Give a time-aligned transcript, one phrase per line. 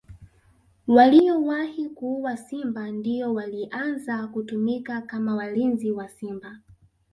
[0.87, 6.59] Waliowahi kuua simba ndio walianza kutumika kama walinzi wa simba